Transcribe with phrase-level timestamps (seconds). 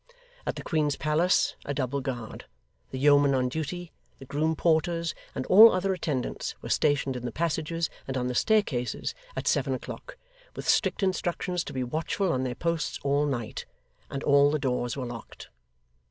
[0.47, 2.45] At the Queen's palace, a double guard,
[2.89, 7.31] the yeomen on duty, the groom porters, and all other attendants, were stationed in the
[7.31, 10.17] passages and on the staircases at seven o'clock,
[10.55, 13.65] with strict instructions to be watchful on their posts all night;
[14.09, 15.49] and all the doors were locked.